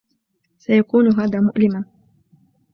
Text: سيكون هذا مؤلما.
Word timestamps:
سيكون 0.57 1.07
هذا 1.19 1.39
مؤلما. 1.39 1.85